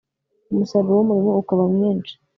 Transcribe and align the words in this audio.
umusaruro 0.51 0.93
w'umurimo 0.97 1.31
ukaba 1.41 1.63
mwinshi 1.73 2.13